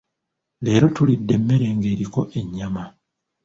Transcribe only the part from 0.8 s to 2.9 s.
tulidde emmere ng’eriko ennyama.